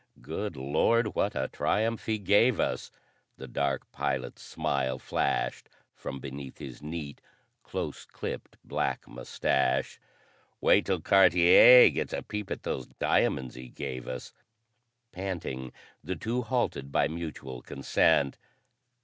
Good 0.23 0.55
Lord, 0.57 1.13
what 1.13 1.35
a 1.35 1.47
triumph 1.47 2.07
he 2.07 2.17
gave 2.17 2.59
us!" 2.59 2.89
The 3.37 3.47
dark 3.47 3.91
pilot's 3.91 4.41
smile 4.41 4.97
flashed 4.97 5.69
from 5.93 6.19
beneath 6.19 6.57
his 6.57 6.81
neat, 6.81 7.21
close 7.61 8.05
clipped 8.05 8.57
black 8.63 9.07
mustache. 9.07 9.99
"Wait 10.59 10.87
till 10.87 11.01
Cartier 11.01 11.87
gets 11.91 12.13
a 12.13 12.23
peep 12.23 12.49
at 12.49 12.63
those 12.63 12.87
diamonds 12.97 13.53
he 13.53 13.69
gave 13.69 14.07
us." 14.07 14.33
Panting, 15.11 15.71
the 16.03 16.15
two 16.15 16.41
halted 16.41 16.91
by 16.91 17.07
mutual 17.07 17.61
consent. 17.61 18.39